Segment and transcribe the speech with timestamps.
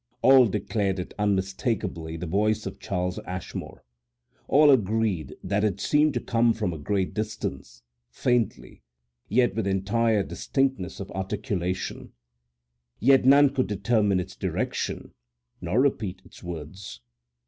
[0.23, 3.83] All declared it unmistakably the voice of Charles Ashmore;
[4.47, 8.81] all agreed that it seemed to come from a great distance, faintly,
[9.29, 12.13] yet with entire distinctness of articulation;
[12.99, 15.13] yet none could determine its direction,
[15.61, 17.01] nor repeat its words.